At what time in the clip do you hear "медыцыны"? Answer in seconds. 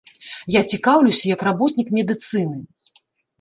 1.99-2.59